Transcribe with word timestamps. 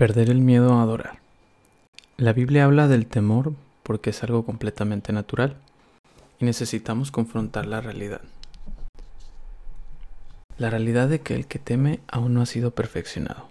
Perder 0.00 0.30
el 0.30 0.40
miedo 0.40 0.72
a 0.72 0.82
adorar. 0.82 1.18
La 2.16 2.32
Biblia 2.32 2.64
habla 2.64 2.88
del 2.88 3.04
temor 3.04 3.52
porque 3.82 4.08
es 4.08 4.22
algo 4.22 4.46
completamente 4.46 5.12
natural 5.12 5.58
y 6.38 6.46
necesitamos 6.46 7.10
confrontar 7.10 7.66
la 7.66 7.82
realidad. 7.82 8.22
La 10.56 10.70
realidad 10.70 11.10
de 11.10 11.20
que 11.20 11.34
el 11.34 11.46
que 11.46 11.58
teme 11.58 12.00
aún 12.08 12.32
no 12.32 12.40
ha 12.40 12.46
sido 12.46 12.70
perfeccionado. 12.70 13.48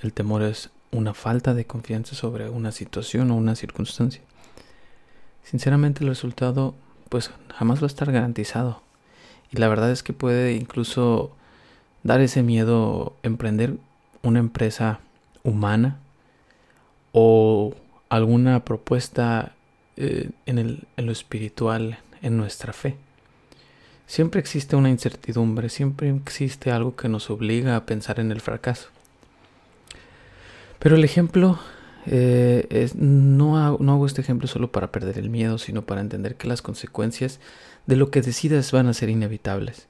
El 0.00 0.12
temor 0.12 0.42
es 0.42 0.70
una 0.90 1.14
falta 1.14 1.54
de 1.54 1.64
confianza 1.64 2.16
sobre 2.16 2.50
una 2.50 2.72
situación 2.72 3.30
o 3.30 3.36
una 3.36 3.54
circunstancia. 3.54 4.22
Sinceramente 5.44 6.02
el 6.02 6.10
resultado 6.10 6.74
pues 7.08 7.30
jamás 7.56 7.80
va 7.80 7.84
a 7.84 7.86
estar 7.86 8.10
garantizado. 8.10 8.82
Y 9.52 9.58
la 9.58 9.68
verdad 9.68 9.92
es 9.92 10.02
que 10.02 10.12
puede 10.12 10.54
incluso 10.54 11.30
dar 12.02 12.20
ese 12.20 12.42
miedo 12.42 13.14
emprender 13.22 13.76
una 14.24 14.40
empresa 14.40 14.98
humana 15.44 15.98
o 17.12 17.74
alguna 18.08 18.64
propuesta 18.64 19.54
eh, 19.96 20.30
en, 20.46 20.58
el, 20.58 20.88
lo 20.96 21.12
espiritual, 21.12 21.98
en 22.22 22.36
nuestra 22.36 22.72
fe. 22.72 22.96
Siempre 24.06 24.40
existe 24.40 24.76
una 24.76 24.90
incertidumbre, 24.90 25.68
siempre 25.68 26.10
existe 26.10 26.70
algo 26.70 26.96
que 26.96 27.08
nos 27.08 27.30
obliga 27.30 27.76
a 27.76 27.86
pensar 27.86 28.18
en 28.20 28.32
el 28.32 28.40
fracaso. 28.40 28.88
Pero 30.78 30.96
el 30.96 31.04
ejemplo, 31.04 31.58
eh, 32.06 32.66
es, 32.70 32.96
no, 32.96 33.78
no 33.78 33.92
hago 33.92 34.06
este 34.06 34.20
ejemplo 34.20 34.48
solo 34.48 34.70
para 34.70 34.92
perder 34.92 35.18
el 35.18 35.30
miedo, 35.30 35.58
sino 35.58 35.82
para 35.82 36.00
entender 36.00 36.36
que 36.36 36.48
las 36.48 36.60
consecuencias 36.60 37.40
de 37.86 37.96
lo 37.96 38.10
que 38.10 38.20
decidas 38.20 38.72
van 38.72 38.88
a 38.88 38.94
ser 38.94 39.08
inevitables. 39.08 39.86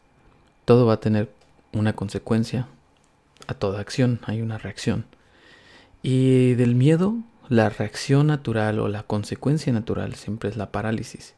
Todo 0.64 0.86
va 0.86 0.94
a 0.94 1.00
tener 1.00 1.30
una 1.72 1.94
consecuencia. 1.94 2.68
A 3.46 3.54
toda 3.54 3.80
acción 3.80 4.20
hay 4.24 4.40
una 4.40 4.58
reacción. 4.58 5.04
Y 6.06 6.52
del 6.52 6.74
miedo, 6.74 7.16
la 7.48 7.70
reacción 7.70 8.26
natural 8.26 8.78
o 8.78 8.88
la 8.88 9.04
consecuencia 9.04 9.72
natural 9.72 10.14
siempre 10.16 10.50
es 10.50 10.56
la 10.58 10.70
parálisis. 10.70 11.32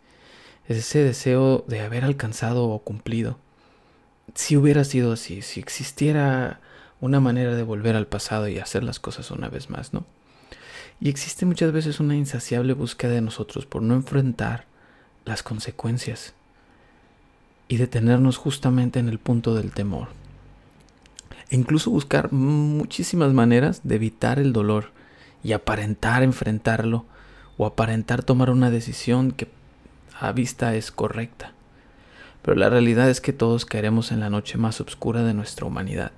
Es 0.66 0.76
ese 0.76 1.04
deseo 1.04 1.64
de 1.68 1.82
haber 1.82 2.02
alcanzado 2.02 2.68
o 2.68 2.80
cumplido. 2.80 3.38
Si 4.34 4.56
hubiera 4.56 4.82
sido 4.82 5.12
así, 5.12 5.40
si 5.40 5.60
existiera 5.60 6.58
una 7.00 7.20
manera 7.20 7.54
de 7.54 7.62
volver 7.62 7.94
al 7.94 8.08
pasado 8.08 8.48
y 8.48 8.58
hacer 8.58 8.82
las 8.82 8.98
cosas 8.98 9.30
una 9.30 9.48
vez 9.48 9.70
más, 9.70 9.94
¿no? 9.94 10.04
Y 10.98 11.10
existe 11.10 11.46
muchas 11.46 11.70
veces 11.70 12.00
una 12.00 12.16
insaciable 12.16 12.72
búsqueda 12.72 13.12
de 13.12 13.20
nosotros 13.20 13.66
por 13.66 13.82
no 13.82 13.94
enfrentar 13.94 14.64
las 15.24 15.44
consecuencias 15.44 16.34
y 17.68 17.76
detenernos 17.76 18.36
justamente 18.36 18.98
en 18.98 19.08
el 19.08 19.20
punto 19.20 19.54
del 19.54 19.70
temor 19.70 20.08
e 21.50 21.56
incluso 21.56 21.90
buscar 21.90 22.32
muchísimas 22.32 23.32
maneras 23.32 23.80
de 23.84 23.96
evitar 23.96 24.38
el 24.38 24.52
dolor 24.52 24.92
y 25.42 25.52
aparentar 25.52 26.22
enfrentarlo 26.22 27.04
o 27.56 27.66
aparentar 27.66 28.22
tomar 28.22 28.50
una 28.50 28.70
decisión 28.70 29.30
que 29.30 29.48
a 30.18 30.32
vista 30.32 30.74
es 30.74 30.90
correcta. 30.90 31.52
Pero 32.42 32.56
la 32.56 32.70
realidad 32.70 33.10
es 33.10 33.20
que 33.20 33.32
todos 33.32 33.64
caeremos 33.64 34.12
en 34.12 34.20
la 34.20 34.30
noche 34.30 34.58
más 34.58 34.80
oscura 34.80 35.22
de 35.24 35.34
nuestra 35.34 35.66
humanidad. 35.66 36.12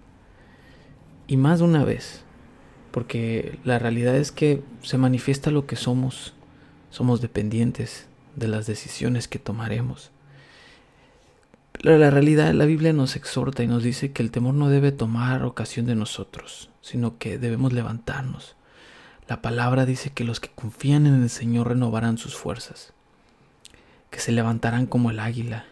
Y 1.26 1.36
más 1.36 1.58
de 1.58 1.64
una 1.64 1.84
vez, 1.84 2.22
porque 2.90 3.58
la 3.64 3.78
realidad 3.78 4.16
es 4.16 4.32
que 4.32 4.62
se 4.82 4.98
manifiesta 4.98 5.50
lo 5.50 5.66
que 5.66 5.76
somos. 5.76 6.34
Somos 6.90 7.20
dependientes 7.20 8.08
de 8.34 8.48
las 8.48 8.66
decisiones 8.66 9.28
que 9.28 9.38
tomaremos. 9.38 10.10
La 11.80 12.10
realidad, 12.10 12.52
la 12.54 12.64
Biblia 12.64 12.92
nos 12.92 13.14
exhorta 13.14 13.62
y 13.62 13.68
nos 13.68 13.84
dice 13.84 14.10
que 14.10 14.22
el 14.22 14.32
temor 14.32 14.54
no 14.54 14.68
debe 14.68 14.90
tomar 14.90 15.44
ocasión 15.44 15.86
de 15.86 15.94
nosotros, 15.94 16.70
sino 16.80 17.18
que 17.18 17.38
debemos 17.38 17.72
levantarnos. 17.72 18.56
La 19.28 19.42
palabra 19.42 19.86
dice 19.86 20.10
que 20.10 20.24
los 20.24 20.40
que 20.40 20.48
confían 20.48 21.06
en 21.06 21.22
el 21.22 21.30
Señor 21.30 21.68
renovarán 21.68 22.18
sus 22.18 22.34
fuerzas, 22.34 22.92
que 24.10 24.18
se 24.18 24.32
levantarán 24.32 24.86
como 24.86 25.10
el 25.10 25.20
águila, 25.20 25.66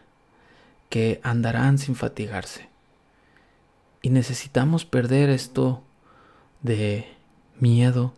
que 0.90 1.20
andarán 1.24 1.76
sin 1.78 1.96
fatigarse. 1.96 2.68
Y 4.00 4.10
necesitamos 4.10 4.84
perder 4.84 5.28
esto 5.28 5.82
de 6.62 7.08
miedo 7.58 8.14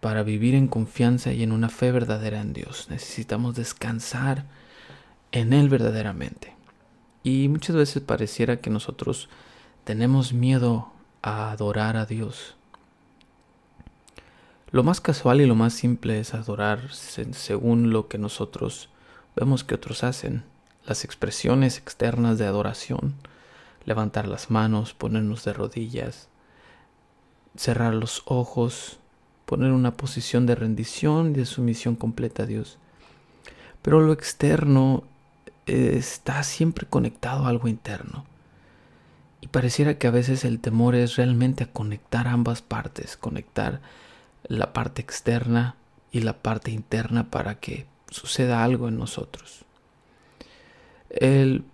para 0.00 0.22
vivir 0.22 0.54
en 0.54 0.66
confianza 0.68 1.32
y 1.32 1.42
en 1.42 1.52
una 1.52 1.68
fe 1.68 1.92
verdadera 1.92 2.40
en 2.40 2.54
Dios. 2.54 2.86
Necesitamos 2.88 3.54
descansar 3.54 4.46
en 5.30 5.52
Él 5.52 5.68
verdaderamente. 5.68 6.57
Y 7.28 7.46
muchas 7.50 7.76
veces 7.76 8.02
pareciera 8.02 8.62
que 8.62 8.70
nosotros 8.70 9.28
tenemos 9.84 10.32
miedo 10.32 10.90
a 11.20 11.50
adorar 11.50 11.98
a 11.98 12.06
Dios. 12.06 12.56
Lo 14.70 14.82
más 14.82 15.02
casual 15.02 15.42
y 15.42 15.46
lo 15.46 15.54
más 15.54 15.74
simple 15.74 16.20
es 16.20 16.32
adorar 16.32 16.90
según 16.90 17.90
lo 17.90 18.08
que 18.08 18.16
nosotros 18.16 18.88
vemos 19.36 19.62
que 19.62 19.74
otros 19.74 20.04
hacen. 20.04 20.42
Las 20.86 21.04
expresiones 21.04 21.76
externas 21.76 22.38
de 22.38 22.46
adoración, 22.46 23.12
levantar 23.84 24.26
las 24.26 24.50
manos, 24.50 24.94
ponernos 24.94 25.44
de 25.44 25.52
rodillas, 25.52 26.28
cerrar 27.58 27.92
los 27.92 28.22
ojos, 28.24 29.00
poner 29.44 29.72
una 29.72 29.98
posición 29.98 30.46
de 30.46 30.54
rendición 30.54 31.32
y 31.32 31.34
de 31.34 31.44
sumisión 31.44 31.94
completa 31.94 32.44
a 32.44 32.46
Dios. 32.46 32.78
Pero 33.82 34.00
lo 34.00 34.14
externo 34.14 35.04
está 35.66 36.42
siempre 36.42 36.86
conectado 36.86 37.46
a 37.46 37.48
algo 37.48 37.68
interno. 37.68 38.24
Y 39.40 39.48
pareciera 39.48 39.98
que 39.98 40.06
a 40.06 40.12
veces 40.12 40.44
el 40.44 40.58
temor 40.58 40.94
es 40.94 41.16
realmente 41.16 41.64
a 41.64 41.72
conectar 41.72 42.26
ambas 42.26 42.62
partes, 42.62 43.16
conectar 43.16 43.80
la 44.44 44.72
parte 44.72 45.00
externa 45.02 45.76
y 46.10 46.20
la 46.20 46.34
parte 46.34 46.70
interna 46.70 47.30
para 47.30 47.56
que 47.56 47.86
suceda 48.10 48.64
algo 48.64 48.88
en 48.88 48.98
nosotros. 48.98 49.64
El, 51.10 51.64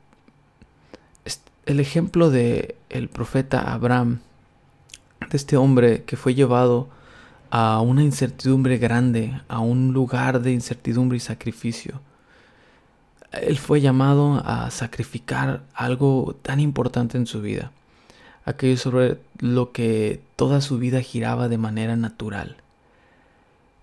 el 1.67 1.81
ejemplo 1.81 2.31
de 2.31 2.77
el 2.91 3.09
profeta 3.09 3.73
Abraham, 3.73 4.21
de 5.31 5.37
este 5.37 5.57
hombre 5.57 6.05
que 6.05 6.17
fue 6.17 6.35
llevado 6.35 6.89
a 7.51 7.81
una 7.81 8.03
incertidumbre 8.03 8.79
grande, 8.79 9.41
a 9.49 9.61
un 9.61 9.93
lugar 9.93 10.43
de 10.43 10.53
incertidumbre 10.53 11.17
y 11.17 11.21
sacrificio, 11.21 12.01
él 13.43 13.59
fue 13.59 13.81
llamado 13.81 14.43
a 14.45 14.71
sacrificar 14.71 15.65
algo 15.75 16.37
tan 16.43 16.61
importante 16.61 17.17
en 17.17 17.27
su 17.27 17.41
vida, 17.41 17.73
aquello 18.45 18.77
sobre 18.77 19.21
lo 19.39 19.73
que 19.73 20.21
toda 20.37 20.61
su 20.61 20.79
vida 20.79 21.01
giraba 21.01 21.49
de 21.49 21.59
manera 21.59 21.97
natural. 21.97 22.57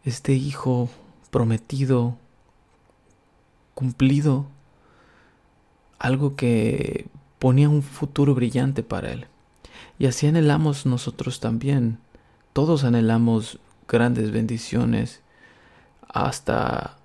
Este 0.04 0.34
hijo 0.34 0.90
prometido, 1.30 2.18
cumplido, 3.74 4.48
algo 6.00 6.36
que 6.36 7.08
ponía 7.40 7.70
un 7.70 7.84
futuro 7.84 8.34
brillante 8.36 8.84
para 8.84 9.12
él. 9.12 9.28
Y 10.00 10.08
así 10.08 10.28
anhelamos 10.28 10.86
nosotros 10.86 11.40
también. 11.40 12.00
Todos 12.54 12.84
anhelamos 12.84 13.60
grandes 13.88 14.32
bendiciones 14.32 15.22
hasta 16.08 16.98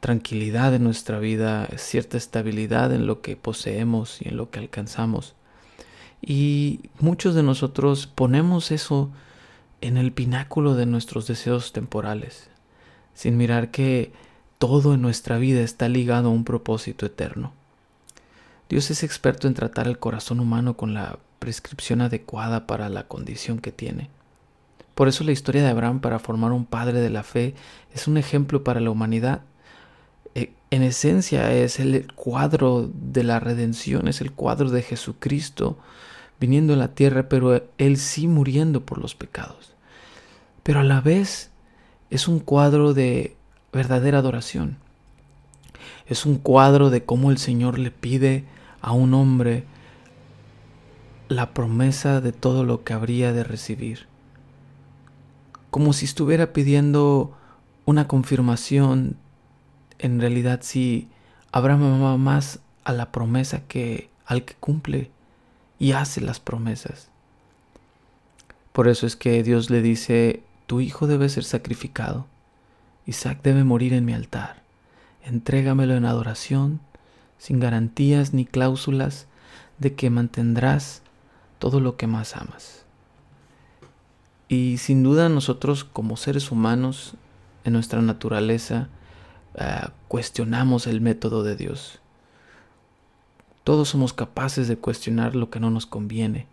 tranquilidad 0.00 0.74
en 0.74 0.84
nuestra 0.84 1.18
vida, 1.18 1.68
cierta 1.76 2.16
estabilidad 2.16 2.92
en 2.92 3.06
lo 3.06 3.20
que 3.20 3.36
poseemos 3.36 4.22
y 4.22 4.28
en 4.28 4.36
lo 4.36 4.50
que 4.50 4.60
alcanzamos. 4.60 5.34
Y 6.20 6.80
muchos 7.00 7.34
de 7.34 7.42
nosotros 7.42 8.06
ponemos 8.06 8.70
eso 8.70 9.10
en 9.80 9.96
el 9.96 10.12
pináculo 10.12 10.74
de 10.74 10.86
nuestros 10.86 11.26
deseos 11.26 11.72
temporales, 11.72 12.50
sin 13.14 13.36
mirar 13.36 13.70
que 13.70 14.12
todo 14.58 14.94
en 14.94 15.02
nuestra 15.02 15.38
vida 15.38 15.60
está 15.60 15.88
ligado 15.88 16.28
a 16.28 16.32
un 16.32 16.44
propósito 16.44 17.06
eterno. 17.06 17.52
Dios 18.68 18.90
es 18.90 19.02
experto 19.02 19.46
en 19.46 19.54
tratar 19.54 19.86
el 19.86 19.98
corazón 19.98 20.40
humano 20.40 20.76
con 20.76 20.94
la 20.94 21.18
prescripción 21.38 22.00
adecuada 22.00 22.66
para 22.66 22.88
la 22.88 23.06
condición 23.06 23.60
que 23.60 23.72
tiene. 23.72 24.10
Por 24.94 25.06
eso 25.06 25.22
la 25.22 25.32
historia 25.32 25.62
de 25.62 25.68
Abraham 25.68 26.00
para 26.00 26.18
formar 26.18 26.50
un 26.50 26.66
padre 26.66 27.00
de 27.00 27.08
la 27.08 27.22
fe 27.22 27.54
es 27.94 28.08
un 28.08 28.16
ejemplo 28.16 28.64
para 28.64 28.80
la 28.80 28.90
humanidad 28.90 29.42
en 30.70 30.82
esencia 30.82 31.52
es 31.52 31.80
el 31.80 32.12
cuadro 32.12 32.90
de 32.92 33.24
la 33.24 33.40
redención, 33.40 34.08
es 34.08 34.20
el 34.20 34.32
cuadro 34.32 34.70
de 34.70 34.82
Jesucristo 34.82 35.78
viniendo 36.40 36.74
a 36.74 36.76
la 36.76 36.88
tierra, 36.88 37.28
pero 37.28 37.64
Él 37.78 37.96
sí 37.96 38.28
muriendo 38.28 38.84
por 38.84 38.98
los 38.98 39.14
pecados. 39.14 39.72
Pero 40.62 40.80
a 40.80 40.84
la 40.84 41.00
vez 41.00 41.50
es 42.10 42.28
un 42.28 42.38
cuadro 42.38 42.94
de 42.94 43.36
verdadera 43.72 44.18
adoración. 44.18 44.76
Es 46.06 46.26
un 46.26 46.36
cuadro 46.36 46.90
de 46.90 47.04
cómo 47.04 47.30
el 47.30 47.38
Señor 47.38 47.78
le 47.78 47.90
pide 47.90 48.44
a 48.80 48.92
un 48.92 49.14
hombre 49.14 49.64
la 51.28 51.52
promesa 51.52 52.20
de 52.20 52.32
todo 52.32 52.64
lo 52.64 52.84
que 52.84 52.92
habría 52.92 53.32
de 53.32 53.44
recibir. 53.44 54.06
Como 55.70 55.92
si 55.92 56.06
estuviera 56.06 56.52
pidiendo 56.52 57.36
una 57.84 58.08
confirmación 58.08 59.16
en 59.98 60.20
realidad 60.20 60.60
sí 60.62 61.08
Abraham 61.52 61.84
amaba 61.84 62.16
más 62.16 62.60
a 62.84 62.92
la 62.92 63.10
promesa 63.12 63.62
que 63.66 64.10
al 64.26 64.44
que 64.44 64.54
cumple 64.54 65.10
y 65.78 65.92
hace 65.92 66.20
las 66.20 66.40
promesas. 66.40 67.08
Por 68.72 68.88
eso 68.88 69.06
es 69.06 69.16
que 69.16 69.42
Dios 69.42 69.70
le 69.70 69.82
dice 69.82 70.42
tu 70.66 70.80
hijo 70.80 71.06
debe 71.06 71.28
ser 71.28 71.44
sacrificado. 71.44 72.26
Isaac 73.06 73.40
debe 73.42 73.64
morir 73.64 73.94
en 73.94 74.04
mi 74.04 74.12
altar. 74.12 74.62
Entrégamelo 75.24 75.94
en 75.94 76.04
adoración, 76.04 76.80
sin 77.38 77.58
garantías 77.58 78.34
ni 78.34 78.44
cláusulas 78.44 79.26
de 79.78 79.94
que 79.94 80.10
mantendrás 80.10 81.02
todo 81.58 81.80
lo 81.80 81.96
que 81.96 82.06
más 82.06 82.36
amas. 82.36 82.84
Y 84.48 84.78
sin 84.78 85.02
duda 85.02 85.28
nosotros 85.28 85.84
como 85.84 86.16
seres 86.16 86.50
humanos, 86.50 87.14
en 87.64 87.72
nuestra 87.72 88.00
naturaleza, 88.02 88.88
eh, 89.54 89.88
cuestionamos 90.08 90.86
el 90.86 91.00
método 91.00 91.42
de 91.42 91.56
Dios. 91.56 92.00
Todos 93.64 93.88
somos 93.88 94.12
capaces 94.12 94.68
de 94.68 94.78
cuestionar 94.78 95.36
lo 95.36 95.50
que 95.50 95.60
no 95.60 95.70
nos 95.70 95.86
conviene, 95.86 96.46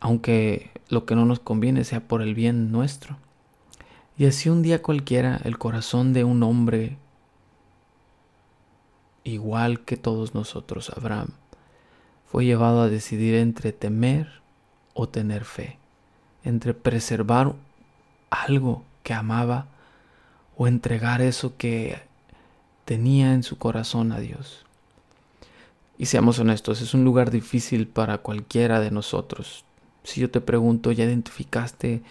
aunque 0.00 0.70
lo 0.88 1.04
que 1.04 1.14
no 1.14 1.24
nos 1.24 1.40
conviene 1.40 1.84
sea 1.84 2.00
por 2.00 2.22
el 2.22 2.34
bien 2.34 2.72
nuestro. 2.72 3.18
Y 4.16 4.26
así 4.26 4.48
un 4.48 4.62
día 4.62 4.82
cualquiera 4.82 5.40
el 5.44 5.58
corazón 5.58 6.12
de 6.12 6.24
un 6.24 6.42
hombre 6.42 6.96
igual 9.24 9.80
que 9.80 9.96
todos 9.96 10.34
nosotros, 10.34 10.90
Abraham, 10.96 11.28
fue 12.26 12.44
llevado 12.44 12.82
a 12.82 12.88
decidir 12.88 13.34
entre 13.34 13.72
temer 13.72 14.40
o 14.94 15.08
tener 15.08 15.44
fe, 15.44 15.78
entre 16.44 16.74
preservar 16.74 17.54
algo 18.30 18.84
que 19.02 19.14
amaba 19.14 19.66
o 20.62 20.68
entregar 20.68 21.20
eso 21.22 21.56
que 21.56 21.98
tenía 22.84 23.34
en 23.34 23.42
su 23.42 23.58
corazón 23.58 24.12
a 24.12 24.20
Dios. 24.20 24.64
Y 25.98 26.06
seamos 26.06 26.38
honestos, 26.38 26.80
es 26.80 26.94
un 26.94 27.04
lugar 27.04 27.32
difícil 27.32 27.88
para 27.88 28.18
cualquiera 28.18 28.78
de 28.78 28.92
nosotros. 28.92 29.64
Si 30.04 30.20
yo 30.20 30.30
te 30.30 30.40
pregunto, 30.40 30.92
¿ya 30.92 31.02
identificaste 31.02 32.02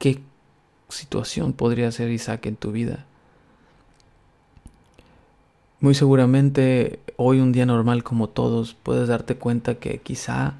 qué 0.00 0.20
situación 0.88 1.52
podría 1.52 1.92
ser 1.92 2.10
Isaac 2.10 2.46
en 2.46 2.56
tu 2.56 2.72
vida? 2.72 3.06
Muy 5.78 5.94
seguramente 5.94 6.98
hoy 7.16 7.38
un 7.38 7.52
día 7.52 7.66
normal 7.66 8.02
como 8.02 8.30
todos 8.30 8.74
puedes 8.74 9.06
darte 9.06 9.36
cuenta 9.36 9.76
que 9.76 9.98
quizá 9.98 10.54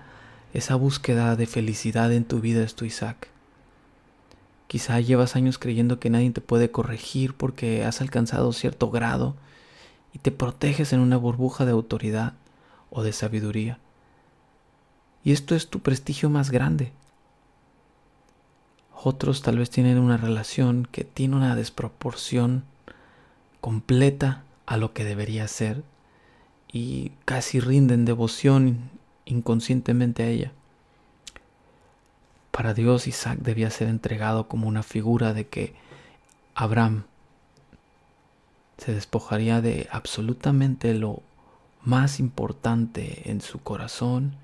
esa 0.55 0.77
búsqueda 0.77 1.35
de 1.35 1.47
felicidad 1.47 2.13
en 2.13 2.25
tu 2.25 2.41
vida 2.41 2.63
es 2.63 2.77
tu 2.77 2.85
Isaac. 2.85 3.32
Quizá 4.73 4.99
llevas 5.01 5.37
años 5.37 5.59
creyendo 5.59 6.01
que 6.01 6.09
nadie 6.09 6.31
te 6.31 6.41
puede 6.41 6.71
corregir 6.71 7.35
porque 7.35 7.85
has 7.85 8.01
alcanzado 8.01 8.55
cierto 8.55 8.91
grado 8.91 9.37
y 10.15 10.19
te 10.19 10.31
proteges 10.31 10.95
en 10.95 11.01
una 11.01 11.19
burbuja 11.19 11.67
de 11.67 11.73
autoridad 11.73 12.33
o 12.89 13.03
de 13.03 13.13
sabiduría. 13.13 13.79
Y 15.25 15.33
esto 15.33 15.55
es 15.55 15.69
tu 15.69 15.81
prestigio 15.81 16.31
más 16.31 16.51
grande. 16.51 16.91
Otros 18.95 19.43
tal 19.43 19.59
vez 19.59 19.69
tienen 19.69 19.99
una 19.99 20.17
relación 20.17 20.89
que 20.91 21.05
tiene 21.05 21.37
una 21.37 21.55
desproporción 21.55 22.65
completa 23.61 24.43
a 24.65 24.79
lo 24.79 24.95
que 24.95 25.05
debería 25.05 25.47
ser 25.49 25.85
y 26.73 27.13
casi 27.27 27.61
rinden 27.61 28.07
devoción 28.07 28.89
inconscientemente 29.27 30.23
a 30.23 30.29
ella. 30.29 30.53
Para 32.53 32.75
Dios 32.75 33.07
Isaac 33.07 33.39
debía 33.41 33.71
ser 33.71 33.89
entregado 33.89 34.47
como 34.47 34.69
una 34.69 34.83
figura 34.83 35.33
de 35.33 35.49
que 35.49 35.75
Abraham 36.55 37.05
se 38.77 38.93
despojaría 38.93 39.63
de 39.63 39.89
absolutamente 39.91 40.93
lo 40.93 41.23
más 41.83 42.21
importante 42.21 43.31
en 43.31 43.41
su 43.41 43.61
corazón, 43.61 44.37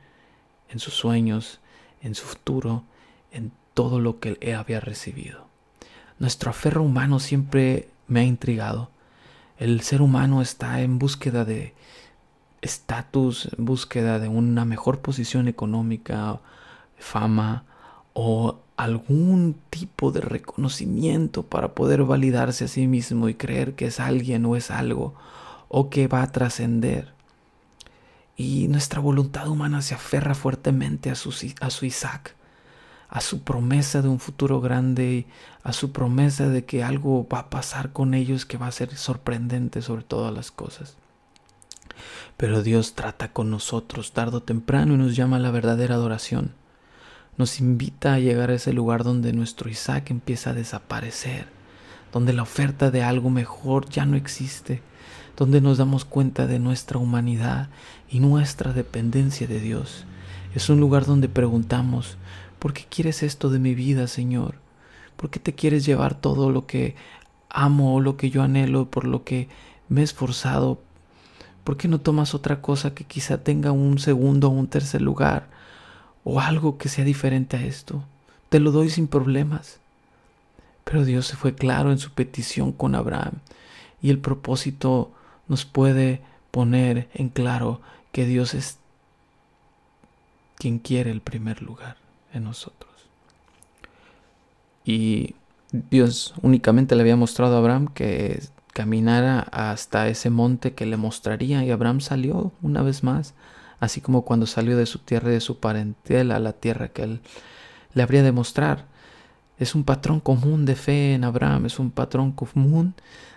en 0.70 0.78
sus 0.78 0.94
sueños, 0.94 1.60
en 2.00 2.14
su 2.14 2.25
futuro, 2.25 2.82
en 3.31 3.52
todo 3.75 4.00
lo 4.00 4.20
que 4.20 4.38
él 4.40 4.54
había 4.54 4.81
recibido. 4.81 5.46
Nuestro 6.19 6.50
aferro 6.50 6.82
humano 6.82 7.20
siempre 7.20 7.90
me 8.06 8.20
ha 8.20 8.25
intrigado. 8.25 8.90
El 9.58 9.82
ser 9.82 10.00
humano 10.00 10.40
está 10.40 10.81
en 10.81 10.99
búsqueda 10.99 11.44
de 11.44 11.75
estatus, 12.62 13.50
en 13.56 13.66
búsqueda 13.66 14.19
de 14.19 14.28
una 14.28 14.64
mejor 14.64 15.00
posición 15.00 15.46
económica, 15.46 16.40
fama 16.96 17.64
o 18.20 18.59
algún 18.76 19.55
tipo 19.70 20.11
de 20.11 20.20
reconocimiento 20.20 21.44
para 21.44 21.76
poder 21.76 22.03
validarse 22.03 22.65
a 22.65 22.69
sí 22.69 22.88
mismo 22.88 23.29
y 23.29 23.35
creer 23.35 23.76
que 23.76 23.87
es 23.87 24.00
alguien 24.00 24.44
o 24.44 24.56
es 24.56 24.73
algo 24.73 25.15
o 25.69 25.88
que 25.88 26.09
va 26.09 26.25
a 26.25 26.32
trascender. 26.32 27.12
Y 28.37 28.67
nuestra 28.67 29.00
voluntad 29.00 29.47
humana 29.47 29.82
se 29.82 29.94
aferra 29.94 30.35
fuertemente 30.35 31.11
a 31.11 31.15
su, 31.15 31.32
a 31.61 31.70
su 31.70 31.87
Isaac, 31.87 32.35
a 33.09 33.20
su 33.20 33.43
promesa 33.43 34.03
de 34.03 34.09
un 34.09 34.19
futuro 34.19 34.61
grande, 34.61 35.26
a 35.62 35.73
su 35.73 35.93
promesa 35.93 36.49
de 36.49 36.64
que 36.64 36.82
algo 36.82 37.29
va 37.32 37.38
a 37.38 37.50
pasar 37.50 37.93
con 37.93 38.14
ellos 38.14 38.47
que 38.47 38.59
va 38.59 38.67
a 38.67 38.73
ser 38.73 38.97
sorprendente 38.97 39.81
sobre 39.81 40.03
todas 40.03 40.35
las 40.35 40.50
cosas. 40.50 40.97
Pero 42.37 42.64
Dios 42.64 42.97
trata 42.97 43.32
con 43.32 43.49
nosotros 43.49 44.11
tarde 44.11 44.38
o 44.38 44.43
temprano 44.43 44.94
y 44.94 44.97
nos 44.97 45.14
llama 45.14 45.37
a 45.37 45.38
la 45.38 45.53
verdadera 45.53 45.94
adoración. 45.94 46.59
Nos 47.38 47.61
invita 47.61 48.14
a 48.14 48.19
llegar 48.19 48.50
a 48.50 48.55
ese 48.55 48.73
lugar 48.73 49.05
donde 49.05 49.32
nuestro 49.32 49.70
Isaac 49.70 50.11
empieza 50.11 50.50
a 50.50 50.55
desaparecer, 50.55 51.46
donde 52.12 52.32
la 52.32 52.43
oferta 52.43 52.90
de 52.90 53.02
algo 53.02 53.31
mejor 53.31 53.88
ya 53.88 54.05
no 54.05 54.17
existe, 54.17 54.82
donde 55.37 55.61
nos 55.61 55.79
damos 55.79 56.05
cuenta 56.05 56.46
de 56.46 56.58
nuestra 56.58 56.99
humanidad 56.99 57.70
y 58.11 58.20
nuestra 58.20 58.73
dependencia 58.73 59.46
de 59.46 59.61
Dios. 59.61 60.05
Es 60.55 60.69
un 60.69 60.81
lugar 60.81 61.06
donde 61.06 61.29
preguntamos, 61.29 62.19
¿Por 62.58 62.73
qué 62.73 62.85
quieres 62.88 63.23
esto 63.23 63.50
de 63.50 63.61
mi 63.61 63.75
vida, 63.75 64.08
Señor? 64.08 64.56
¿Por 65.17 65.31
qué 65.31 65.38
te 65.38 65.55
quieres 65.55 65.85
llevar 65.87 66.20
todo 66.20 66.50
lo 66.50 66.67
que 66.67 66.96
amo 67.49 67.94
o 67.94 68.00
lo 68.00 68.17
que 68.17 68.31
yo 68.31 68.43
anhelo, 68.43 68.90
por 68.90 69.05
lo 69.05 69.23
que 69.23 69.49
me 69.88 70.00
he 70.00 70.05
esforzado? 70.05 70.81
¿Por 71.62 71.76
qué 71.76 71.87
no 71.87 72.00
tomas 72.00 72.35
otra 72.35 72.61
cosa 72.61 72.94
que 72.94 73.05
quizá 73.05 73.44
tenga 73.44 73.70
un 73.70 73.99
segundo 74.00 74.49
o 74.49 74.50
un 74.50 74.67
tercer 74.67 75.02
lugar? 75.02 75.49
O 76.30 76.40
algo 76.40 76.76
que 76.76 76.90
sea 76.90 77.06
diferente 77.06 77.56
a 77.56 77.64
esto. 77.64 78.04
Te 78.50 78.60
lo 78.60 78.70
doy 78.70 78.90
sin 78.90 79.08
problemas. 79.08 79.80
Pero 80.84 81.06
Dios 81.06 81.26
se 81.26 81.36
fue 81.36 81.54
claro 81.54 81.90
en 81.90 81.98
su 81.98 82.10
petición 82.10 82.72
con 82.72 82.94
Abraham 82.94 83.36
y 84.02 84.10
el 84.10 84.19
propósito 84.19 85.10
nos 85.48 85.64
puede 85.64 86.20
poner 86.50 87.08
en 87.14 87.30
claro 87.30 87.80
que 88.12 88.26
Dios 88.26 88.52
es 88.52 88.78
quien 90.56 90.78
quiere 90.78 91.10
el 91.10 91.22
primer 91.22 91.62
lugar 91.62 91.96
en 92.34 92.44
nosotros. 92.44 92.92
Y 94.84 95.34
Dios 95.72 96.35
únicamente 96.42 96.94
le 96.94 97.02
había 97.02 97.16
mostrado 97.16 97.56
a 97.56 97.58
Abraham 97.58 97.88
que 97.88 98.42
caminara 98.75 99.40
hasta 99.40 100.08
ese 100.08 100.28
monte 100.28 100.75
que 100.75 100.85
le 100.85 100.99
mostraría 100.99 101.64
y 101.64 101.70
Abraham 101.70 102.02
salió 102.02 102.52
una 102.61 102.82
vez 102.82 103.02
más, 103.02 103.32
así 103.80 104.00
como 104.00 104.23
cuando 104.23 104.47
salió 104.47 104.76
de 104.76 104.87
su 104.87 104.99
tierra 104.99 105.30
y 105.30 105.35
de 105.35 105.40
su 105.40 105.61
parentela 105.61 106.37
a 106.37 106.40
la 106.40 106.52
tierra 106.52 106.88
que 106.88 107.02
él 107.02 107.20
le 107.94 108.02
habría 108.02 108.23
de 108.23 108.32
mostrar. 108.32 108.87
Es 109.58 109.75
un 109.75 109.85
patrón 109.85 110.20
común 110.20 110.66
de 110.66 110.76
fe 110.76 111.14
en 111.14 111.25
Abraham, 111.25 111.66
es 111.66 111.78
un 111.78 111.90
patrón 111.90 112.32
común 112.32 112.94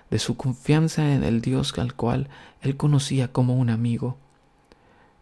de 0.09 0.19
su 0.19 0.37
confianza 0.37 1.13
en 1.13 1.23
el 1.23 1.41
Dios 1.41 1.73
al 1.77 1.95
cual 1.95 2.29
él 2.61 2.77
conocía 2.77 3.31
como 3.31 3.55
un 3.55 3.69
amigo. 3.69 4.17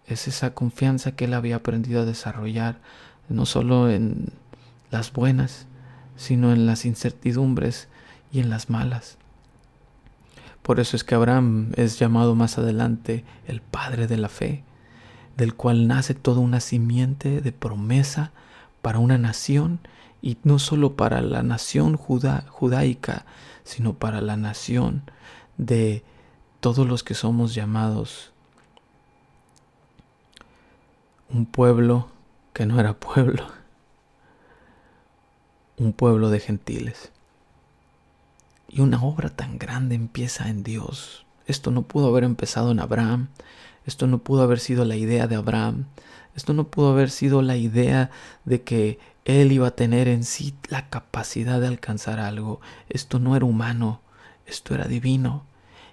Es 0.07 0.27
esa 0.27 0.53
confianza 0.53 1.13
que 1.13 1.25
él 1.25 1.33
había 1.33 1.57
aprendido 1.57 2.01
a 2.01 2.05
desarrollar 2.05 2.79
no 3.29 3.45
solo 3.45 3.89
en 3.89 4.33
las 4.91 5.13
buenas, 5.13 5.67
sino 6.17 6.51
en 6.51 6.65
las 6.65 6.85
incertidumbres 6.85 7.88
y 8.31 8.39
en 8.39 8.49
las 8.49 8.69
malas. 8.69 9.17
Por 10.63 10.79
eso 10.79 10.95
es 10.95 11.03
que 11.03 11.15
Abraham 11.15 11.71
es 11.77 11.97
llamado 11.99 12.35
más 12.35 12.57
adelante 12.57 13.23
el 13.47 13.61
padre 13.61 14.07
de 14.07 14.17
la 14.17 14.29
fe, 14.29 14.63
del 15.38 15.55
cual 15.55 15.88
nace 15.88 16.13
toda 16.13 16.39
una 16.39 16.59
simiente 16.59 17.41
de 17.41 17.51
promesa 17.51 18.31
para 18.81 19.00
una 19.00 19.17
nación 19.17 19.79
y 20.21 20.38
no 20.43 20.59
solo 20.59 20.95
para 20.95 21.21
la 21.21 21.43
nación 21.43 21.95
judaica, 21.95 23.25
sino 23.63 23.93
para 23.93 24.21
la 24.21 24.38
nación 24.38 25.03
de 25.57 26.03
todos 26.59 26.88
los 26.88 27.03
que 27.03 27.13
somos 27.13 27.53
llamados 27.55 28.33
un 31.29 31.45
pueblo 31.45 32.09
que 32.53 32.65
no 32.65 32.79
era 32.79 32.93
pueblo, 32.93 33.48
un 35.77 35.93
pueblo 35.93 36.29
de 36.29 36.39
gentiles. 36.39 37.12
Y 38.67 38.81
una 38.81 39.01
obra 39.03 39.29
tan 39.29 39.57
grande 39.57 39.95
empieza 39.95 40.50
en 40.50 40.63
Dios. 40.63 41.25
Esto 41.48 41.71
no 41.71 41.83
pudo 41.83 42.07
haber 42.07 42.24
empezado 42.24 42.71
en 42.71 42.79
Abraham, 42.79 43.29
esto 43.89 44.08
no 44.08 44.19
pudo 44.19 44.43
haber 44.43 44.60
sido 44.60 44.86
la 44.86 44.96
idea 44.96 45.27
de 45.27 45.36
Abraham, 45.36 45.86
esto 46.36 46.53
no 46.53 46.67
pudo 46.67 46.91
haber 46.91 47.10
sido 47.10 47.41
la 47.41 47.58
idea 47.58 48.12
de 48.46 48.62
que 48.62 49.00
él 49.25 49.51
iba 49.51 49.67
a 49.67 49.75
tener 49.75 50.08
en 50.08 50.24
sí 50.24 50.55
la 50.69 50.89
capacidad 50.89 51.60
de 51.60 51.67
alcanzar 51.67 52.19
algo. 52.19 52.62
Esto 52.88 53.19
no 53.19 53.36
era 53.36 53.46
humano, 53.46 54.01
esto 54.46 54.74
era 54.74 54.86
divino. 54.86 55.43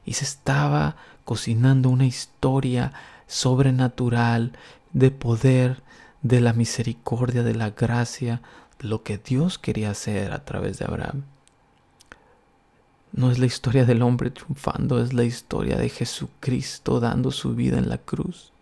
Y 0.05 0.13
se 0.13 0.25
estaba 0.25 0.97
cocinando 1.25 1.91
una 1.91 2.07
historia 2.07 2.93
sobrenatural 3.27 4.53
de 4.93 5.11
poder, 5.11 5.83
de 6.23 6.41
la 6.41 6.53
misericordia, 6.53 7.43
de 7.43 7.55
la 7.55 7.71
gracia, 7.71 8.41
lo 8.79 9.03
que 9.03 9.19
Dios 9.19 9.59
quería 9.59 9.91
hacer 9.91 10.33
a 10.33 10.45
través 10.45 10.79
de 10.79 10.85
Abraham. 10.85 11.25
No 13.13 13.31
es 13.31 13.39
la 13.39 13.47
historia 13.47 13.85
del 13.85 14.03
hombre 14.03 14.31
triunfando, 14.31 15.03
es 15.03 15.13
la 15.13 15.25
historia 15.25 15.77
de 15.77 15.89
Jesucristo 15.89 17.01
dando 17.01 17.31
su 17.31 17.55
vida 17.55 17.79
en 17.79 17.89
la 17.89 17.99
cruz 17.99 18.53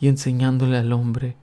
y 0.00 0.08
enseñándole 0.08 0.76
al 0.76 0.92
hombre 0.92 1.36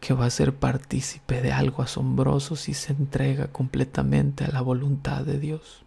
que 0.00 0.14
va 0.14 0.26
a 0.26 0.30
ser 0.30 0.54
partícipe 0.54 1.40
de 1.42 1.52
algo 1.52 1.82
asombroso 1.82 2.54
si 2.56 2.74
se 2.74 2.92
entrega 2.92 3.48
completamente 3.48 4.44
a 4.44 4.50
la 4.50 4.60
voluntad 4.60 5.24
de 5.24 5.38
Dios. 5.38 5.82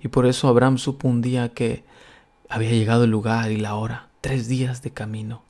Y 0.00 0.08
por 0.08 0.26
eso 0.26 0.48
Abraham 0.48 0.78
supo 0.78 1.08
un 1.08 1.22
día 1.22 1.48
que 1.50 1.84
había 2.48 2.70
llegado 2.70 3.04
el 3.04 3.10
lugar 3.10 3.50
y 3.50 3.56
la 3.56 3.74
hora, 3.74 4.08
tres 4.20 4.48
días 4.48 4.82
de 4.82 4.92
camino. 4.92 5.42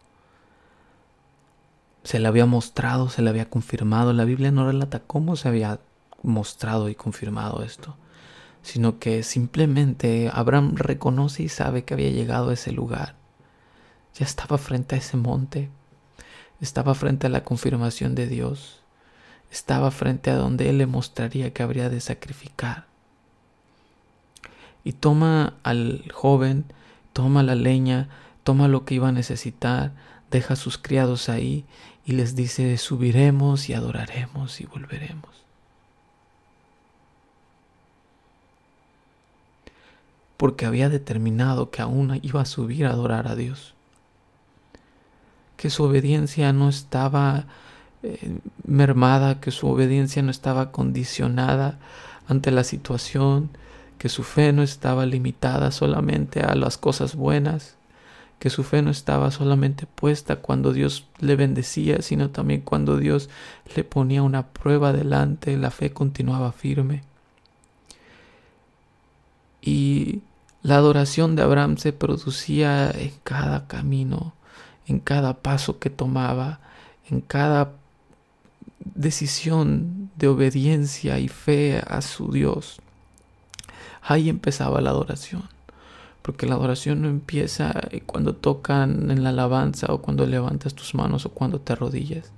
Se 2.03 2.19
le 2.19 2.29
había 2.29 2.47
mostrado, 2.47 3.11
se 3.11 3.21
le 3.21 3.29
había 3.29 3.51
confirmado. 3.51 4.15
La 4.15 4.25
Biblia 4.25 4.51
no 4.51 4.67
relata 4.67 5.01
cómo 5.01 5.37
se 5.37 5.49
había 5.49 5.81
mostrado 6.23 6.89
y 6.89 6.95
confirmado 6.95 7.63
esto, 7.63 7.97
sino 8.63 8.99
que 8.99 9.23
simplemente 9.23 10.31
Abraham 10.33 10.75
reconoce 10.77 11.45
y 11.45 11.49
sabe 11.49 11.85
que 11.85 11.95
había 11.95 12.11
llegado 12.11 12.51
a 12.51 12.55
ese 12.55 12.73
lugar. 12.73 13.17
Ya 14.15 14.27
estaba 14.27 14.59
frente 14.59 14.95
a 14.95 14.99
ese 14.99 15.17
monte, 15.17 15.71
estaba 16.61 16.95
frente 16.95 17.27
a 17.27 17.31
la 17.31 17.45
confirmación 17.45 18.15
de 18.15 18.27
Dios, 18.27 18.83
estaba 19.51 19.91
frente 19.91 20.31
a 20.31 20.37
donde 20.37 20.69
Él 20.71 20.79
le 20.79 20.87
mostraría 20.87 21.53
que 21.53 21.63
habría 21.63 21.89
de 21.89 22.01
sacrificar. 22.01 22.87
Y 24.85 24.93
toma 24.93 25.55
al 25.63 26.11
joven, 26.13 26.65
toma 27.13 27.43
la 27.43 27.55
leña, 27.55 28.09
toma 28.43 28.69
lo 28.69 28.85
que 28.85 28.95
iba 28.95 29.09
a 29.09 29.13
necesitar, 29.13 29.93
deja 30.31 30.55
a 30.55 30.57
sus 30.57 30.79
criados 30.79 31.29
ahí 31.29 31.65
y 32.05 32.13
les 32.13 32.35
dice, 32.35 32.77
subiremos 32.79 33.69
y 33.69 33.75
adoraremos 33.75 34.61
y 34.61 34.67
volveremos. 34.67 35.48
Porque 40.39 40.65
había 40.65 40.89
determinado 40.89 41.71
que 41.71 41.83
aún 41.83 42.19
iba 42.23 42.41
a 42.41 42.47
subir 42.47 42.87
a 42.87 42.91
adorar 42.91 43.29
a 43.29 43.37
Dios 43.37 43.75
que 45.59 45.71
su 45.71 45.83
obediencia 45.83 46.53
no 46.53 46.71
estaba 46.71 47.47
eh, 48.05 48.39
mermada, 48.65 49.41
que 49.41 49.51
su 49.51 49.67
obediencia 49.67 50.23
no 50.23 50.31
estaba 50.31 50.71
condicionada 50.71 51.81
ante 52.29 52.53
la 52.53 52.63
situación, 52.63 53.51
que 53.99 54.09
su 54.09 54.23
fe 54.23 54.53
no 54.53 54.63
estaba 54.63 55.05
limitada 55.05 55.73
solamente 55.73 56.43
a 56.43 56.55
las 56.55 56.79
cosas 56.79 57.17
buenas, 57.17 57.75
que 58.39 58.51
su 58.51 58.63
fe 58.63 58.83
no 58.83 58.91
estaba 58.93 59.33
solamente 59.33 59.87
puesta 59.87 60.37
cuando 60.37 60.73
Dios 60.73 61.09
le 61.19 61.35
bendecía, 61.35 62.03
sino 62.03 62.31
también 62.31 62.61
cuando 62.61 62.97
Dios 62.97 63.29
le 63.75 63.83
ponía 63.83 64.23
una 64.23 64.47
prueba 64.47 64.93
delante, 64.93 65.57
la 65.57 65.73
fe 65.73 65.93
continuaba 65.93 66.53
firme. 66.53 67.03
Y 69.61 70.23
la 70.69 70.77
adoración 70.77 71.35
de 71.35 71.41
Abraham 71.41 71.79
se 71.79 71.95
producía 71.95 72.91
en 72.91 73.15
cada 73.25 73.67
camino, 73.67 74.35
en 74.87 75.01
cada 75.01 75.39
paso 75.39 75.79
que 75.79 75.89
tomaba, 75.89 76.61
en 77.09 77.23
cada 77.23 77.73
decisión 78.95 80.11
de 80.17 80.29
obediencia 80.29 81.21
y 81.21 81.29
fe 81.29 81.83
a 81.87 82.03
su 82.03 82.31
Dios. 82.33 82.83
Ahí 84.03 84.29
empezaba 84.29 84.83
la 84.83 84.91
adoración, 84.91 85.45
porque 86.21 86.45
la 86.45 86.57
adoración 86.57 87.01
no 87.01 87.09
empieza 87.09 87.73
cuando 88.05 88.35
tocan 88.35 89.11
en 89.11 89.25
la 89.25 89.31
alabanza 89.31 89.87
o 89.89 90.03
cuando 90.03 90.27
levantas 90.27 90.75
tus 90.75 90.95
manos 90.95 91.25
o 91.25 91.31
cuando 91.31 91.63
te 91.63 91.73
arrodillas. 91.73 92.31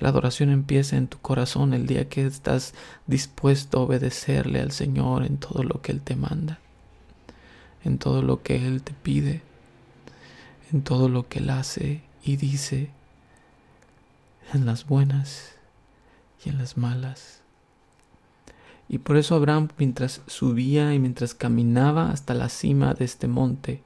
La 0.00 0.08
adoración 0.08 0.50
empieza 0.50 0.96
en 0.96 1.06
tu 1.06 1.18
corazón 1.18 1.72
el 1.72 1.86
día 1.86 2.08
que 2.08 2.26
estás 2.26 2.74
dispuesto 3.06 3.78
a 3.78 3.82
obedecerle 3.82 4.60
al 4.60 4.72
Señor 4.72 5.24
en 5.24 5.36
todo 5.36 5.62
lo 5.62 5.80
que 5.82 5.92
Él 5.92 6.00
te 6.00 6.16
manda, 6.16 6.58
en 7.84 7.98
todo 7.98 8.22
lo 8.22 8.42
que 8.42 8.56
Él 8.66 8.82
te 8.82 8.92
pide 8.92 9.42
en 10.72 10.82
todo 10.82 11.08
lo 11.08 11.28
que 11.28 11.40
él 11.40 11.50
hace 11.50 12.02
y 12.22 12.36
dice, 12.36 12.90
en 14.52 14.66
las 14.66 14.86
buenas 14.86 15.56
y 16.44 16.50
en 16.50 16.58
las 16.58 16.76
malas. 16.76 17.42
Y 18.88 18.98
por 18.98 19.16
eso 19.16 19.34
Abraham, 19.36 19.68
mientras 19.78 20.22
subía 20.26 20.94
y 20.94 20.98
mientras 20.98 21.34
caminaba 21.34 22.10
hasta 22.10 22.34
la 22.34 22.48
cima 22.48 22.94
de 22.94 23.04
este 23.04 23.28
monte, 23.28 23.82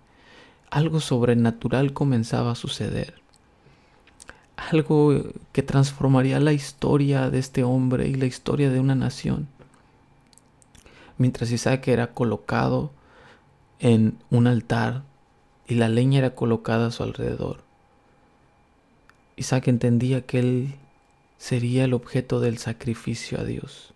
algo 0.71 1.01
sobrenatural 1.01 1.93
comenzaba 1.93 2.53
a 2.53 2.57
suceder. 2.57 3.15
Algo 4.57 5.23
que 5.53 5.63
transformaría 5.63 6.41
la 6.41 6.53
historia 6.53 7.29
de 7.29 7.39
este 7.39 7.65
hombre 7.65 8.09
y 8.09 8.15
la 8.15 8.27
historia 8.27 8.71
de 8.71 8.81
una 8.81 8.95
nación. 8.95 9.49
Mientras 11.19 11.51
Isaac 11.51 11.87
era 11.89 12.13
colocado 12.13 12.91
en 13.85 14.17
un 14.31 14.47
altar 14.47 15.03
y 15.69 15.75
la 15.75 15.91
leña 15.91 16.21
era 16.21 16.35
colocada 16.35 16.87
a 16.87 16.91
su 16.91 17.03
alrededor. 17.03 17.62
Isaac 19.37 19.69
entendía 19.69 20.25
que 20.25 20.38
él 20.38 20.75
sería 21.37 21.85
el 21.85 21.93
objeto 21.93 22.41
del 22.41 22.57
sacrificio 22.57 23.38
a 23.38 23.45
Dios. 23.45 23.93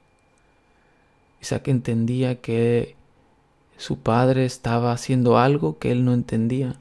Isaac 1.40 1.68
entendía 1.68 2.42
que 2.42 2.96
su 3.78 3.98
padre 3.98 4.44
estaba 4.44 4.92
haciendo 4.92 5.38
algo 5.38 5.78
que 5.78 5.90
él 5.90 6.04
no 6.04 6.12
entendía, 6.12 6.76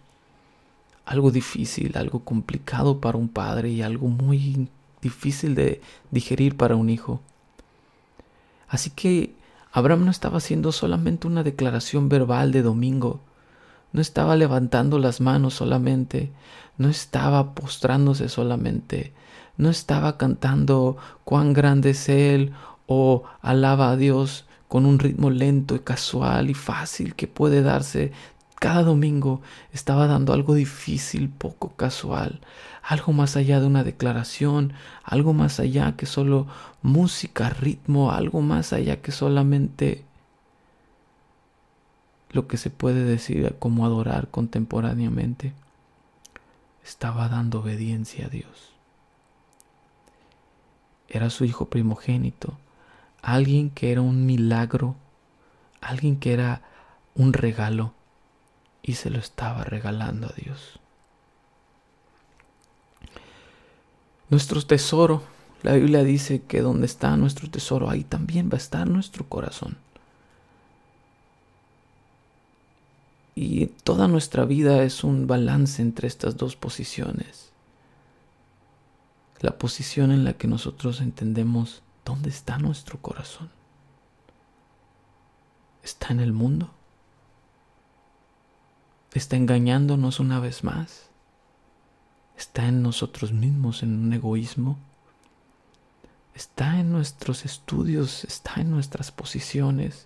algo 1.05 1.31
difícil, 1.31 1.97
algo 1.97 2.25
complicado 2.25 2.99
para 2.99 3.17
un 3.17 3.29
padre 3.29 3.69
y 3.69 3.83
algo 3.83 4.09
muy 4.09 4.67
difícil 5.01 5.55
de 5.55 5.79
digerir 6.11 6.57
para 6.57 6.75
un 6.75 6.89
hijo. 6.89 7.21
Así 8.67 8.89
que 8.89 9.36
Abraham 9.77 10.05
no 10.05 10.09
estaba 10.09 10.37
haciendo 10.39 10.71
solamente 10.71 11.27
una 11.27 11.43
declaración 11.43 12.09
verbal 12.09 12.51
de 12.51 12.63
domingo, 12.63 13.19
no 13.91 14.01
estaba 14.01 14.35
levantando 14.35 14.97
las 14.97 15.21
manos 15.21 15.53
solamente, 15.53 16.31
no 16.79 16.89
estaba 16.89 17.53
postrándose 17.53 18.27
solamente, 18.27 19.13
no 19.55 19.69
estaba 19.69 20.17
cantando 20.17 20.97
cuán 21.23 21.53
grande 21.53 21.91
es 21.91 22.09
Él 22.09 22.53
o 22.87 23.25
alaba 23.39 23.91
a 23.91 23.97
Dios 23.97 24.47
con 24.67 24.87
un 24.87 24.97
ritmo 24.97 25.29
lento 25.29 25.75
y 25.75 25.79
casual 25.81 26.49
y 26.49 26.55
fácil 26.55 27.13
que 27.13 27.27
puede 27.27 27.61
darse 27.61 28.13
cada 28.59 28.81
domingo, 28.81 29.41
estaba 29.71 30.07
dando 30.07 30.33
algo 30.33 30.55
difícil, 30.55 31.29
poco 31.29 31.75
casual, 31.75 32.41
algo 32.81 33.13
más 33.13 33.35
allá 33.37 33.59
de 33.59 33.67
una 33.67 33.83
declaración, 33.83 34.73
algo 35.03 35.33
más 35.33 35.59
allá 35.59 35.95
que 35.95 36.07
solo 36.07 36.47
música, 36.81 37.49
ritmo, 37.49 38.11
algo 38.11 38.41
más 38.41 38.73
allá 38.73 39.01
que 39.01 39.11
solamente 39.11 40.03
lo 42.31 42.47
que 42.47 42.57
se 42.57 42.69
puede 42.69 43.03
decir 43.03 43.55
como 43.59 43.85
adorar 43.85 44.29
contemporáneamente. 44.29 45.53
Estaba 46.83 47.29
dando 47.29 47.59
obediencia 47.59 48.25
a 48.25 48.29
Dios. 48.29 48.73
Era 51.09 51.29
su 51.29 51.45
hijo 51.45 51.65
primogénito, 51.69 52.57
alguien 53.21 53.69
que 53.69 53.91
era 53.91 54.01
un 54.01 54.25
milagro, 54.25 54.95
alguien 55.79 56.17
que 56.17 56.33
era 56.33 56.61
un 57.13 57.33
regalo 57.33 57.93
y 58.87 58.93
se 58.93 59.09
lo 59.09 59.19
estaba 59.19 59.65
regalando 59.65 60.27
a 60.27 60.33
Dios. 60.41 60.79
Nuestro 64.29 64.65
tesoro, 64.65 65.23
la 65.61 65.73
Biblia 65.73 66.03
dice 66.05 66.41
que 66.43 66.61
donde 66.61 66.85
está 66.85 67.15
nuestro 67.17 67.49
tesoro, 67.49 67.89
ahí 67.89 68.05
también 68.05 68.49
va 68.49 68.53
a 68.53 68.63
estar 68.63 68.87
nuestro 68.87 69.27
corazón. 69.27 69.77
Y 73.35 73.65
toda 73.67 74.07
nuestra 74.07 74.45
vida 74.45 74.81
es 74.83 75.03
un 75.03 75.27
balance 75.27 75.81
entre 75.81 76.07
estas 76.07 76.37
dos 76.37 76.55
posiciones. 76.55 77.51
La 79.41 79.57
posición 79.57 80.11
en 80.11 80.23
la 80.23 80.33
que 80.33 80.47
nosotros 80.47 81.01
entendemos 81.01 81.83
dónde 82.05 82.29
está 82.29 82.57
nuestro 82.57 82.99
corazón. 83.01 83.49
¿Está 85.83 86.13
en 86.13 86.21
el 86.21 86.31
mundo? 86.31 86.76
¿Está 89.17 89.35
engañándonos 89.35 90.19
una 90.19 90.39
vez 90.39 90.63
más? 90.63 91.09
¿Está 92.37 92.67
en 92.67 92.83
nosotros 92.83 93.33
mismos, 93.33 93.81
en 93.81 93.97
un 93.97 94.13
egoísmo? 94.13 94.77
¿Está 96.35 96.79
en 96.79 96.91
nuestros 96.91 97.43
estudios? 97.43 98.23
¿Está 98.25 98.61
en 98.61 98.69
nuestras 98.69 99.11
posiciones? 99.11 100.05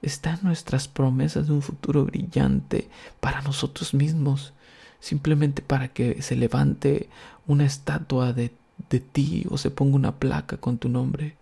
está 0.00 0.32
en 0.32 0.44
nuestras 0.44 0.88
promesas 0.88 1.48
de 1.48 1.52
un 1.52 1.60
futuro 1.60 2.06
brillante 2.06 2.88
para 3.20 3.42
nosotros 3.42 3.92
mismos, 3.92 4.54
simplemente 4.98 5.60
para 5.60 5.88
que 5.88 6.22
se 6.22 6.36
levante 6.36 7.10
una 7.46 7.66
estatua 7.66 8.32
de, 8.32 8.54
de 8.88 9.00
ti 9.00 9.44
o 9.50 9.58
se 9.58 9.70
ponga 9.70 9.96
una 9.96 10.16
placa 10.16 10.56
con 10.56 10.78
tu 10.78 10.88
nombre. 10.88 11.36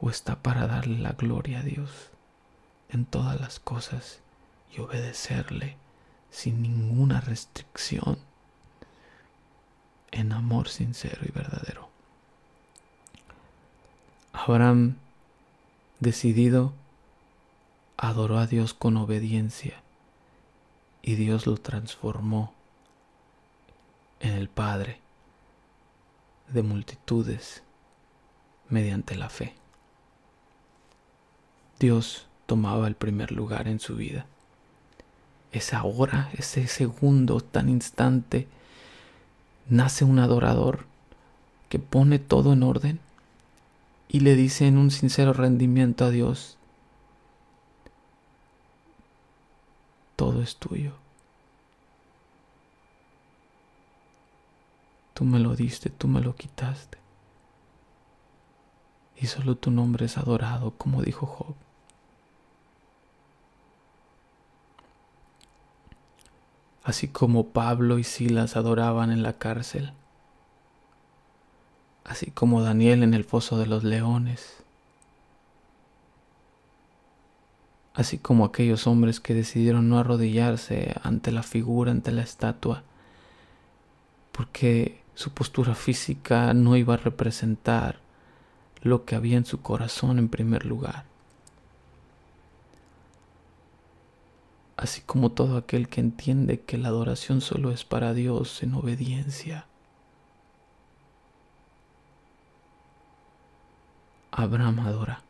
O 0.00 0.08
está 0.08 0.40
para 0.40 0.68
darle 0.68 1.00
la 1.00 1.12
gloria 1.12 1.60
a 1.60 1.62
Dios 1.64 2.10
en 2.92 3.04
todas 3.04 3.40
las 3.40 3.60
cosas 3.60 4.20
y 4.74 4.80
obedecerle 4.80 5.76
sin 6.30 6.62
ninguna 6.62 7.20
restricción. 7.20 8.18
en 10.12 10.32
amor 10.32 10.68
sincero 10.68 11.20
y 11.24 11.30
verdadero. 11.30 11.88
Abraham, 14.32 14.96
decidido, 16.00 16.72
adoró 17.96 18.38
a 18.38 18.46
Dios 18.46 18.74
con 18.74 18.96
obediencia 18.96 19.82
y 21.02 21.14
Dios 21.14 21.46
lo 21.46 21.56
transformó 21.58 22.52
en 24.18 24.32
el 24.32 24.48
Padre 24.48 25.00
de 26.48 26.62
multitudes 26.62 27.62
mediante 28.68 29.14
la 29.14 29.28
fe. 29.28 29.54
Dios 31.78 32.26
tomaba 32.50 32.88
el 32.88 32.96
primer 32.96 33.30
lugar 33.30 33.68
en 33.68 33.78
su 33.78 33.94
vida. 33.94 34.26
Esa 35.52 35.84
hora, 35.84 36.30
ese 36.32 36.66
segundo 36.66 37.40
tan 37.40 37.68
instante, 37.68 38.48
nace 39.68 40.04
un 40.04 40.18
adorador 40.18 40.84
que 41.68 41.78
pone 41.78 42.18
todo 42.18 42.52
en 42.52 42.64
orden 42.64 42.98
y 44.08 44.18
le 44.18 44.34
dice 44.34 44.66
en 44.66 44.78
un 44.78 44.90
sincero 44.90 45.32
rendimiento 45.32 46.04
a 46.04 46.10
Dios, 46.10 46.58
todo 50.16 50.42
es 50.42 50.56
tuyo. 50.56 50.94
Tú 55.14 55.24
me 55.24 55.38
lo 55.38 55.54
diste, 55.54 55.88
tú 55.88 56.08
me 56.08 56.20
lo 56.20 56.34
quitaste. 56.34 56.98
Y 59.16 59.28
solo 59.28 59.54
tu 59.54 59.70
nombre 59.70 60.06
es 60.06 60.18
adorado, 60.18 60.72
como 60.72 61.00
dijo 61.02 61.26
Job. 61.26 61.54
Así 66.90 67.06
como 67.06 67.50
Pablo 67.50 68.00
y 68.00 68.04
Silas 68.04 68.56
adoraban 68.56 69.12
en 69.12 69.22
la 69.22 69.34
cárcel. 69.34 69.92
Así 72.02 72.32
como 72.32 72.62
Daniel 72.62 73.04
en 73.04 73.14
el 73.14 73.22
foso 73.22 73.58
de 73.58 73.66
los 73.66 73.84
leones. 73.84 74.64
Así 77.94 78.18
como 78.18 78.44
aquellos 78.44 78.88
hombres 78.88 79.20
que 79.20 79.34
decidieron 79.34 79.88
no 79.88 80.00
arrodillarse 80.00 80.96
ante 81.04 81.30
la 81.30 81.44
figura, 81.44 81.92
ante 81.92 82.10
la 82.10 82.22
estatua, 82.22 82.82
porque 84.32 85.00
su 85.14 85.30
postura 85.30 85.76
física 85.76 86.52
no 86.54 86.76
iba 86.76 86.94
a 86.94 86.96
representar 86.96 88.00
lo 88.82 89.04
que 89.04 89.14
había 89.14 89.36
en 89.36 89.46
su 89.46 89.62
corazón 89.62 90.18
en 90.18 90.28
primer 90.28 90.66
lugar. 90.66 91.09
Así 94.80 95.02
como 95.02 95.30
todo 95.32 95.58
aquel 95.58 95.90
que 95.90 96.00
entiende 96.00 96.62
que 96.62 96.78
la 96.78 96.88
adoración 96.88 97.42
solo 97.42 97.70
es 97.70 97.84
para 97.84 98.14
Dios 98.14 98.62
en 98.62 98.72
obediencia. 98.72 99.66
Abraham 104.30 104.80
adora. 104.80 105.22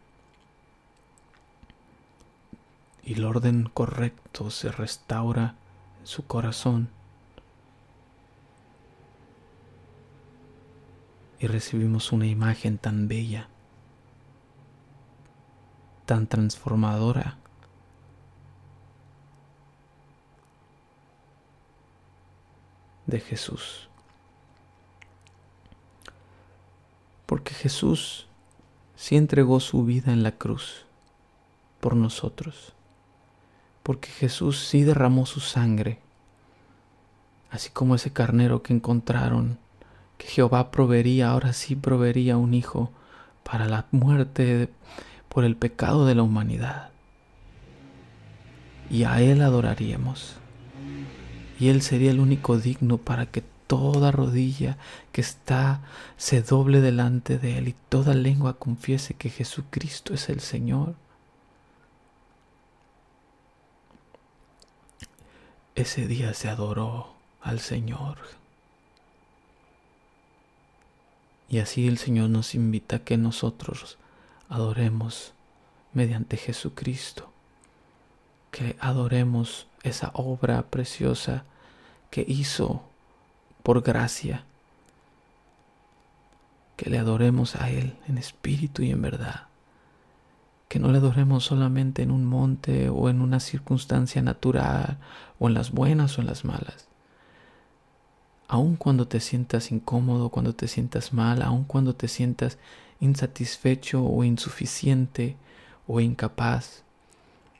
Y 3.02 3.14
el 3.14 3.24
orden 3.24 3.68
correcto 3.74 4.52
se 4.52 4.70
restaura 4.70 5.56
en 5.98 6.06
su 6.06 6.24
corazón 6.28 6.88
y 11.40 11.48
recibimos 11.48 12.12
una 12.12 12.28
imagen 12.28 12.78
tan 12.78 13.08
bella, 13.08 13.48
tan 16.06 16.28
transformadora. 16.28 17.39
De 23.10 23.20
Jesús. 23.20 23.88
Porque 27.26 27.54
Jesús 27.54 28.26
sí 28.96 29.16
entregó 29.16 29.60
su 29.60 29.84
vida 29.84 30.12
en 30.12 30.22
la 30.22 30.32
cruz 30.32 30.86
por 31.80 31.96
nosotros. 31.96 32.72
Porque 33.82 34.08
Jesús 34.08 34.66
sí 34.66 34.82
derramó 34.82 35.26
su 35.26 35.40
sangre, 35.40 36.00
así 37.50 37.70
como 37.70 37.94
ese 37.94 38.12
carnero 38.12 38.62
que 38.62 38.72
encontraron 38.72 39.58
que 40.20 40.26
Jehová 40.26 40.70
proveería, 40.70 41.30
ahora 41.30 41.54
sí 41.54 41.74
proveería 41.74 42.36
un 42.36 42.52
hijo 42.52 42.92
para 43.42 43.66
la 43.66 43.86
muerte 43.90 44.68
por 45.30 45.44
el 45.44 45.56
pecado 45.56 46.04
de 46.04 46.14
la 46.14 46.22
humanidad. 46.22 46.90
Y 48.90 49.04
a 49.04 49.22
Él 49.22 49.40
adoraríamos. 49.40 50.36
Y 51.60 51.68
Él 51.68 51.82
sería 51.82 52.10
el 52.10 52.20
único 52.20 52.58
digno 52.58 52.98
para 52.98 53.26
que 53.26 53.44
toda 53.66 54.10
rodilla 54.10 54.78
que 55.12 55.20
está 55.20 55.82
se 56.16 56.42
doble 56.42 56.80
delante 56.80 57.38
de 57.38 57.58
Él 57.58 57.68
y 57.68 57.74
toda 57.88 58.14
lengua 58.14 58.54
confiese 58.58 59.14
que 59.14 59.30
Jesucristo 59.30 60.14
es 60.14 60.28
el 60.28 60.40
Señor. 60.40 60.94
Ese 65.76 66.06
día 66.06 66.34
se 66.34 66.48
adoró 66.48 67.14
al 67.42 67.60
Señor 67.60 68.18
Y 71.50 71.58
así 71.58 71.88
el 71.88 71.98
Señor 71.98 72.30
nos 72.30 72.54
invita 72.54 72.96
a 72.96 72.98
que 73.00 73.16
nosotros 73.16 73.98
adoremos 74.48 75.32
mediante 75.92 76.36
Jesucristo, 76.36 77.28
que 78.52 78.76
adoremos 78.78 79.66
esa 79.82 80.12
obra 80.14 80.62
preciosa 80.62 81.44
que 82.10 82.24
hizo 82.26 82.82
por 83.62 83.82
gracia, 83.82 84.44
que 86.76 86.90
le 86.90 86.98
adoremos 86.98 87.56
a 87.56 87.70
Él 87.70 87.96
en 88.08 88.18
espíritu 88.18 88.82
y 88.82 88.90
en 88.90 89.02
verdad, 89.02 89.46
que 90.68 90.78
no 90.78 90.90
le 90.90 90.98
adoremos 90.98 91.44
solamente 91.44 92.02
en 92.02 92.10
un 92.10 92.24
monte 92.24 92.88
o 92.88 93.08
en 93.08 93.20
una 93.20 93.40
circunstancia 93.40 94.22
natural 94.22 94.98
o 95.38 95.48
en 95.48 95.54
las 95.54 95.72
buenas 95.72 96.16
o 96.16 96.20
en 96.20 96.26
las 96.26 96.44
malas, 96.44 96.88
aun 98.48 98.76
cuando 98.76 99.06
te 99.06 99.20
sientas 99.20 99.70
incómodo, 99.70 100.30
cuando 100.30 100.54
te 100.54 100.68
sientas 100.68 101.12
mal, 101.12 101.42
aun 101.42 101.64
cuando 101.64 101.94
te 101.94 102.08
sientas 102.08 102.58
insatisfecho 102.98 104.04
o 104.04 104.24
insuficiente 104.24 105.36
o 105.86 106.00
incapaz, 106.00 106.82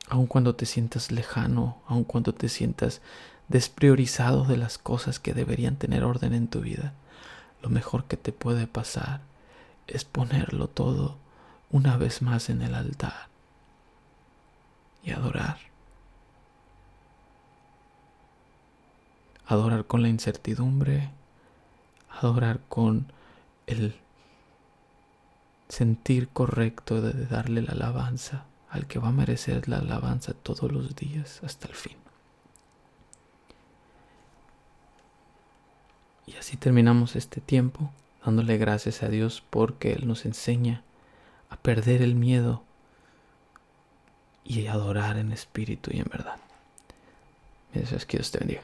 aun 0.09 0.27
cuando 0.27 0.55
te 0.55 0.67
sientas 0.67 1.13
lejano, 1.13 1.79
aun 1.87 2.05
cuando 2.05 2.35
te 2.35 2.49
sientas 2.49 3.01
despriorizado 3.51 4.45
de 4.45 4.57
las 4.57 4.79
cosas 4.79 5.21
que 5.21 5.35
deberían 5.35 5.77
tener 5.77 6.05
orden 6.05 6.33
en 6.33 6.49
tu 6.49 6.61
vida, 6.61 6.95
lo 7.63 7.69
mejor 7.69 8.05
que 8.05 8.17
te 8.17 8.33
puede 8.33 8.67
pasar 8.67 9.21
es 9.87 10.05
ponerlo 10.05 10.69
todo 10.69 11.19
una 11.71 11.99
vez 11.99 12.23
más 12.23 12.49
en 12.49 12.63
el 12.63 12.75
altar 12.75 13.29
y 15.05 15.11
adorar. 15.11 15.71
adorar 19.51 19.85
con 19.85 20.01
la 20.01 20.09
incertidumbre, 20.09 21.11
adorar 22.09 22.61
con 22.69 23.13
el 23.67 23.97
sentir 25.69 26.29
correcto 26.29 27.01
de 27.01 27.27
darle 27.27 27.63
la 27.63 27.73
alabanza 27.73 28.45
al 28.71 28.87
que 28.87 29.01
va 29.01 29.09
a 29.09 29.13
merecer 29.13 29.69
la 29.69 29.79
alabanza 29.79 30.35
todos 30.35 30.71
los 30.71 30.95
días 30.95 31.41
hasta 31.43 31.67
el 31.67 31.75
fin. 31.75 31.97
Y 36.31 36.37
así 36.37 36.57
terminamos 36.57 37.17
este 37.17 37.41
tiempo 37.41 37.91
dándole 38.25 38.57
gracias 38.57 39.03
a 39.03 39.09
Dios 39.09 39.43
porque 39.51 39.93
Él 39.93 40.07
nos 40.07 40.25
enseña 40.25 40.85
a 41.49 41.57
perder 41.57 42.03
el 42.03 42.15
miedo 42.15 42.63
y 44.45 44.67
adorar 44.67 45.17
en 45.17 45.33
espíritu 45.33 45.91
y 45.93 45.99
en 45.99 46.07
verdad. 46.11 46.37
Que 47.73 47.81
Dios 48.17 48.31
te 48.31 48.39
bendiga. 48.39 48.63